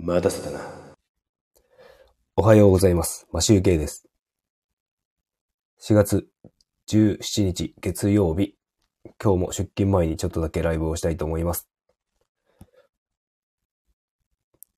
[0.00, 0.60] 待たせたな。
[2.36, 3.26] おはようございます。
[3.32, 4.08] マシュウケイです。
[5.82, 6.28] 4月
[6.88, 8.54] 17日月曜日。
[9.20, 11.68] 今日も出勤前にちょっとだけライブをしたいと思います。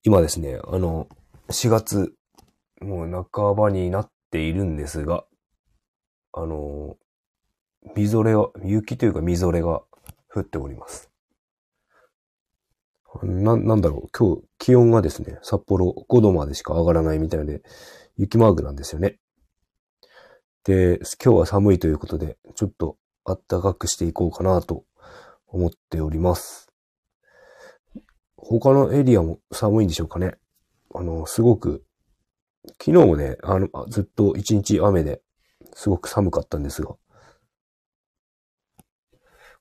[0.04, 1.06] 今ですね、あの、
[1.50, 2.14] 4月、
[2.80, 5.26] もう半ばになっているんですが、
[6.32, 6.96] あの、
[7.94, 9.82] みぞれは、雪というかみぞれが
[10.32, 11.09] 降っております。
[13.22, 17.62] な、なんだろう、今日気温がですね、札幌5度までしか上がらないみたいで、
[18.16, 19.18] 雪マークなんですよね。
[20.64, 24.84] で、今日は寒いということで、ちょっと暖かくしていこうかなと
[25.46, 26.70] 思っております。
[28.36, 30.36] 他のエリアも寒いんでしょうかね。
[30.94, 31.84] あの、すごく、
[32.82, 35.22] 昨日もね、あの、ずっと一日雨で
[35.74, 36.94] すごく寒かったんですが、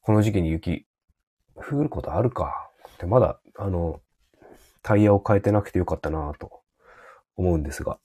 [0.02, 0.85] この時期に雪
[1.55, 2.68] 降ることあるか。
[3.05, 4.02] まだ、あの、
[4.81, 6.62] タイヤを変えてなくてよかったなと
[7.35, 8.00] 思うんですが。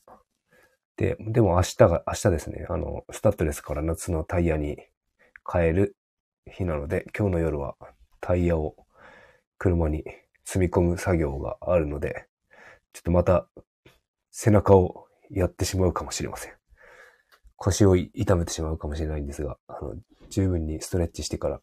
[0.97, 4.79] で、でも明日が、明日ですね、あの、スタッドレスから夏のタイヤに
[5.51, 5.97] 変える
[6.51, 7.77] 日なので、今日の夜は
[8.21, 8.77] タイヤを
[9.59, 10.05] 車に
[10.45, 12.27] 積み込む作業があるので、
[12.93, 13.49] ちょっとまた
[14.31, 16.53] 背中をやってしまうかもしれません。
[17.57, 19.97] 腰を痛めてしまうかもしれないんですが、あの、
[20.29, 21.61] 十分にストレッチしてから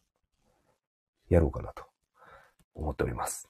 [1.28, 1.84] やろうかなと
[2.74, 3.48] 思っております。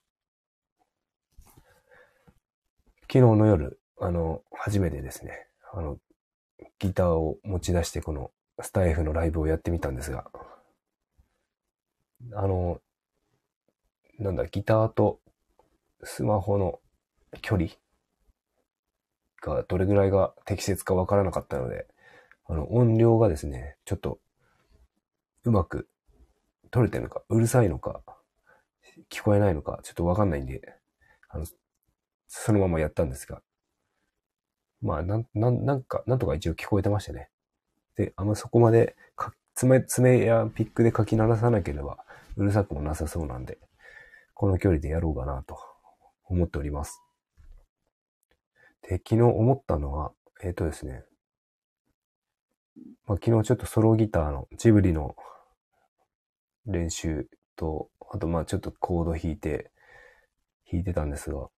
[3.02, 5.98] 昨日の夜、あの、初めてですね、あの、
[6.78, 10.30] ギターを持ち出してこのスタイフのライブをやってみたんですが、
[12.34, 12.80] あの、
[14.18, 15.20] なんだ、ギターと
[16.02, 16.80] スマホの
[17.40, 17.68] 距離
[19.42, 21.86] がどれぐらいが適切かわからなかったので、
[22.46, 24.18] あの、音量がですね、ちょっと
[25.44, 25.88] うまく
[26.70, 28.02] 取れてるのか、うるさいのか、
[29.10, 30.60] 聞こえないのか、ちょっとわかんないんで、
[31.28, 31.46] あの、
[32.28, 33.42] そのままやったんですが、
[34.80, 37.30] まあ、なん、なん、なんか、なんとか一応聞こえてましたね。
[37.96, 41.98] で、あんまそこまでか、爪、爪やピックで書き鳴らさなければ、
[42.36, 43.58] うるさくもなさそうなんで、
[44.34, 45.58] この距離でやろうかなと
[46.24, 47.00] 思っております。
[48.82, 50.12] で、昨日思ったのは、
[50.42, 51.04] えっ、とですね、
[53.06, 55.14] まあ、昨日ちょっとソロギターのジブリの
[56.66, 59.70] 練習と、あとまあちょっとコード弾いて、
[60.70, 61.48] 弾いてたんですが、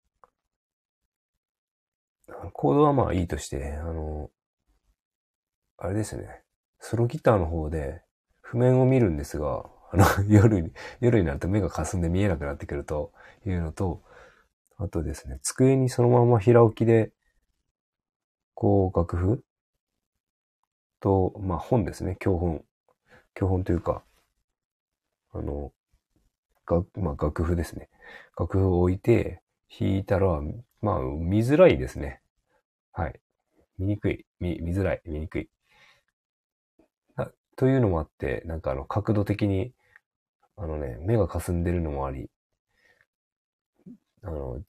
[2.53, 4.31] コードはまあいいとして、あの、
[5.78, 6.42] あれですね、
[6.78, 8.03] ソロギターの方で
[8.41, 13.12] 譜面を見るんですが、あの、 夜に、夜になると目が霞んで見えなくなってくると
[13.44, 14.04] いうのと、
[14.76, 17.12] あとですね、机にそのまま平置きで、
[18.54, 19.44] こう、楽譜
[21.00, 22.65] と、まあ本ですね、教本。
[23.34, 24.04] 教本というか、
[25.32, 25.72] あの、
[26.66, 27.88] が、まあ楽譜ですね。
[28.38, 29.42] 楽譜を置いて
[29.78, 30.41] 弾いたら、
[30.82, 32.20] まあ見づらいですね。
[32.92, 33.20] はい。
[33.78, 34.25] 見にくい。
[34.41, 35.03] 見、見づらい。
[35.04, 35.48] 見にくい。
[37.56, 39.72] というのもあって、なんかあの角度的に、
[40.56, 42.28] あのね、目が霞んでるのもあり、
[44.22, 44.60] あの、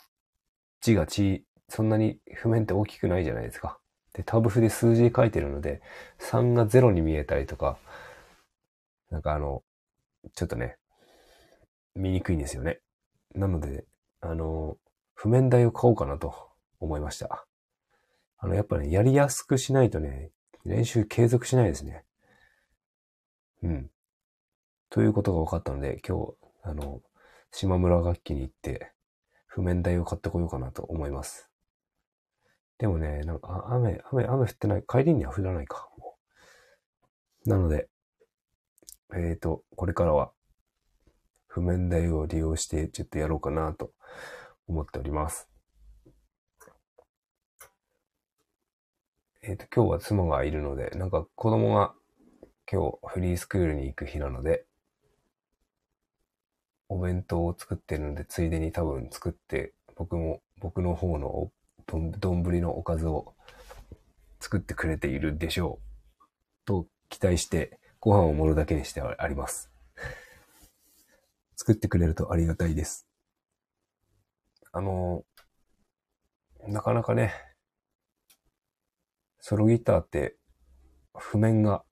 [0.81, 3.79] 字がち、そんなに譜面って大きくないじゃないですか。
[4.13, 5.81] で、タブ譜で数字書いてるので、
[6.19, 7.77] 3が0に見えたりとか、
[9.09, 9.63] なんかあの、
[10.35, 10.77] ちょっとね、
[11.95, 12.79] 見にくいんですよね。
[13.33, 13.85] なので、
[14.21, 14.77] あの、
[15.13, 16.35] 譜面台を買おうかなと
[16.79, 17.45] 思いました。
[18.37, 20.31] あの、やっぱね、やりやすくしないとね、
[20.65, 22.03] 練習継続しないですね。
[23.63, 23.89] うん。
[24.89, 27.01] ということが分かったので、今日、あの、
[27.51, 28.91] 島村楽器に行って、
[29.47, 31.49] 譜面台を買ってこようかなと思います。
[32.77, 35.89] でもね、なんか、雨、雨、雨降ってない、帰りには降らないか。
[37.45, 37.87] なので、
[39.15, 40.31] えっ、と、これからは、
[41.55, 43.93] 譜面台を利用して、ちょっとやろうかなと
[44.67, 45.47] 思っております。
[49.41, 51.93] えっ、と、今日は妻がいるので、なんか子供が
[52.69, 54.65] 今日フリースクールに行く日なので、
[56.89, 61.51] お弁当を作ってるので、ついでに多分作って、僕も、僕の方の
[61.87, 63.33] 丼のおかずを
[64.41, 66.25] 作ってくれているでしょう。
[66.65, 69.74] と期待して、ご飯を盛るだけにしてあります。
[71.55, 73.07] 作ってくれるとありがたいです。
[74.71, 75.23] あの、
[76.67, 77.33] なかなかね、
[79.39, 80.35] ソロギターって
[81.15, 81.83] 譜面が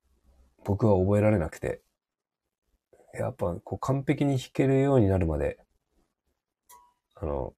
[0.65, 1.81] 僕は覚えられなくて、
[3.13, 5.60] やっぱこう完璧に弾けるようになるまで、
[7.16, 7.54] あの、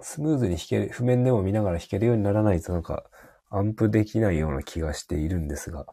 [0.00, 3.04] スムーズに弾ける、譜面でも見ながら弾けるようにならないとなんか
[3.48, 5.86] アンプできないような気がしているんですが、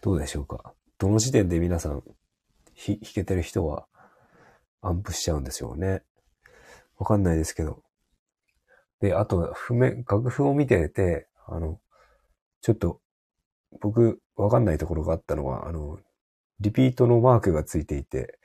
[0.00, 0.74] どうでしょうか？
[0.98, 2.02] どの時点で皆さん
[2.74, 3.86] 弾けてる人は
[4.82, 6.02] アンプしちゃうんですよね。
[6.98, 7.82] わかんないですけど。
[9.00, 11.80] で、あと、譜面、楽譜を見てて、あの、
[12.60, 13.00] ちょっと、
[13.80, 15.98] 僕、わかんないところがあったのは、あの、
[16.60, 18.38] リピートのマークがついていて、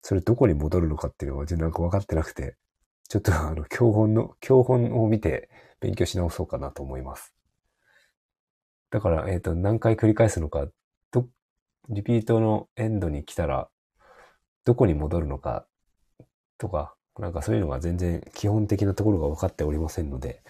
[0.00, 2.56] それどこに戻るのかっていうのは全然なんか分かってなくて、
[3.08, 5.50] ちょっとあの、教本の、教本を見て
[5.80, 7.34] 勉強し直そうかなと思います。
[8.90, 10.66] だから、えっ、ー、と、何回繰り返すのか、
[11.10, 11.28] ど、
[11.90, 13.68] リピートのエンドに来たら、
[14.64, 15.66] どこに戻るのか、
[16.58, 20.42] とか、なんかそういうのが全然基本的なところが分かっておりませんので、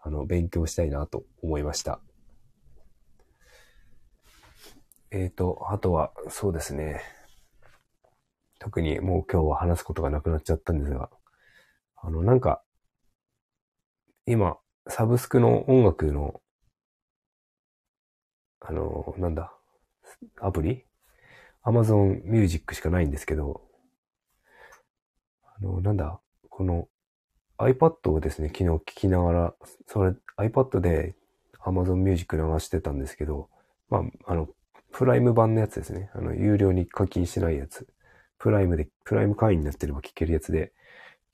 [0.00, 2.00] あの、勉強したいなと思いました。
[5.10, 7.00] えっ、ー、と、あとは、そうですね。
[8.58, 11.10] 特にもう今日は話すことがなくなっちゃったんですが、
[11.96, 12.62] あの、なんか、
[14.26, 16.40] 今、サブスクの音楽の
[18.68, 19.52] あの、なんだ、
[20.40, 20.84] アプリ
[21.64, 23.65] ?Amazon Music しかないんですけど、
[25.58, 26.88] あの、なんだ、この
[27.58, 29.54] iPad をですね、昨日聞きながら、
[29.86, 31.14] それ iPad で
[31.64, 33.48] Amazon Music 流してたんですけど、
[33.88, 34.48] まあ、あの、
[34.92, 36.10] プライム版のやつですね。
[36.14, 37.86] あの、有料に課金してないやつ。
[38.38, 40.72] プライムで、プライム会員になってれば聞けるやつで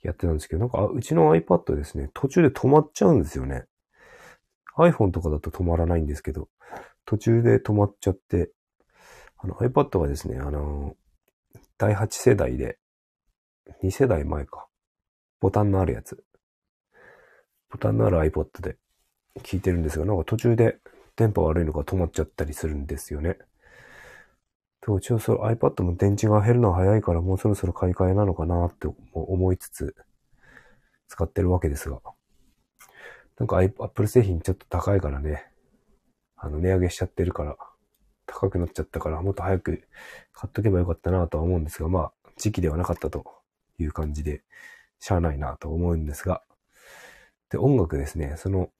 [0.02, 3.66] やってたんですけど、なんか、うちの iPad ですね、途中で止まっちゃうんですよね。
[4.76, 6.48] iPhone とかだと止まらないんですけど、
[7.04, 8.50] 途中で止まっちゃって、
[9.38, 10.96] あの iPad はですね、あの、
[11.78, 12.78] 第8世代で、
[13.82, 14.66] 2世代前か。
[15.40, 16.22] ボタンのあるやつ。
[17.70, 18.76] ボタンのある iPod で
[19.40, 20.78] 聞いてるんですが、なんか途中で
[21.16, 23.38] 電波悪いのが止まっちゃったりするんですよね。
[24.80, 29.94] と、一応その iPad も電池が減るのは早いからもうそろそろ買い替えなのかなって思いつつ
[31.08, 32.00] 使ってるわけですが。
[33.38, 35.46] なんか Apple 製品ちょっと高いからね、
[36.36, 37.56] あの、値上げしちゃってるから、
[38.26, 39.82] 高くなっちゃったから、もっと早く
[40.32, 43.41] 買っとけばよかったなとは思うんですが、まあ、時期ではなかったと
[43.78, 44.42] いう感じで、
[44.98, 46.42] しゃあないなと思うんですが、
[47.50, 48.70] で、音楽ですね、その、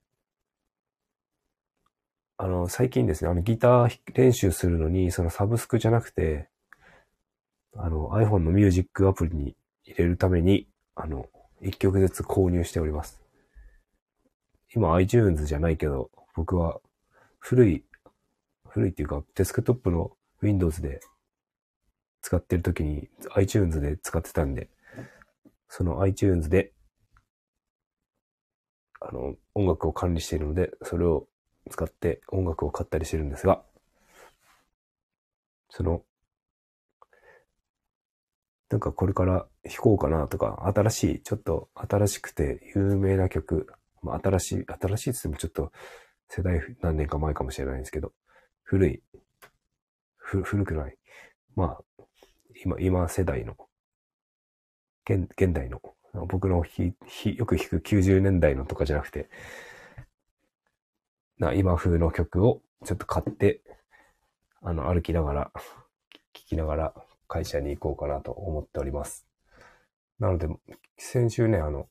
[2.38, 6.48] あの、最近ですね、あの、ギター練習するのに、そのサブスクじゃなくて、
[7.76, 11.28] あの、iPhone のミュージックアプリに入れるために、あの、
[11.60, 13.20] 一曲ずつ購入しております。
[14.74, 16.80] 今 iTunes じゃないけど、僕は
[17.38, 17.84] 古い、
[18.68, 21.00] 古いっていうか、デスクトップの Windows で
[22.22, 24.68] 使ってる時に iTunes で使ってたんで、
[25.74, 26.74] その iTunes で、
[29.00, 31.28] あの、音楽を管理しているので、それを
[31.70, 33.62] 使って音楽を買ったりしてるんですが、
[35.70, 36.04] その、
[38.69, 43.66] なんかこれから弾こうかなとか、新しい、ちょっと新しくて有名な曲、
[44.02, 45.72] まあ新しい、新しいって言ってもちょっと
[46.28, 48.12] 世代何年か前かもしれないんですけど、
[48.62, 49.02] 古い、
[50.19, 50.98] 古くない。
[51.56, 52.04] まあ、
[52.62, 53.56] 今、今世代の、
[55.08, 55.81] 現、現代の、
[56.28, 59.28] 僕のひ、ひ、よく弾く90年代のとかじゃなくて、
[61.38, 63.60] な、今風の曲をちょっと買って、
[64.62, 65.50] あの、歩きながら、
[66.32, 66.94] 聴きながら
[67.28, 69.26] 会社に行こうかなと思っております。
[70.19, 70.49] なので、
[70.99, 71.88] 先週ね、あの、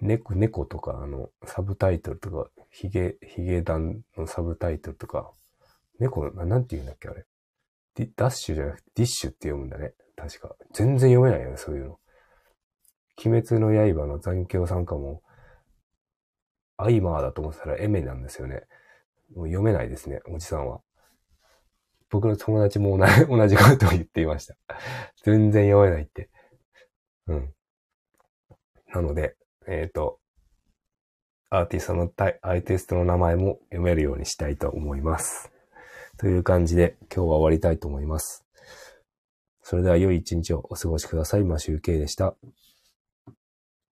[0.00, 5.30] 猫、猫とか、あの、サブタイトルとか、ヒゲ、ヒゲダンのサブタイトルとか、
[5.98, 7.26] 猫、なんて言うんだっけ、あれ。
[7.94, 9.94] デダッシュじゃなくて、ディッシュって読むんだね。
[10.16, 10.54] 確か。
[10.72, 11.98] 全然読めないよね、そういうの。
[13.24, 15.22] 鬼滅の刃の残響参加も、
[16.76, 18.62] アイマーだと思ったらエメなんですよね。
[19.34, 20.80] もう読めないですね、おじさんは。
[22.10, 24.56] 僕の友達も同じ ことを言っていました。
[25.24, 26.30] 全然読めないって。
[27.26, 27.54] うん。
[28.94, 30.20] なので、えっ、ー、と、
[31.50, 35.50] アーティストの、アーティストの名前も読めるようにしたいと思います。
[36.18, 38.47] という感じで今日は終わりたいと思います。
[39.68, 41.44] それでは良い一日をお過ごしください。
[41.44, 42.34] マシュウケイでした。